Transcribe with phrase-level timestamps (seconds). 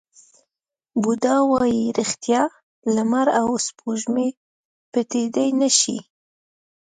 [1.03, 2.41] بودا وایي ریښتیا،
[2.95, 4.29] لمر او سپوږمۍ
[4.91, 5.97] پټېدای نه شي.